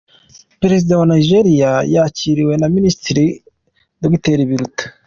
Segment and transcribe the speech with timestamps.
[0.61, 1.45] Perezida wa Niger
[1.95, 3.23] yakiriwe na Minisitiri
[4.03, 4.83] Dr Biruta.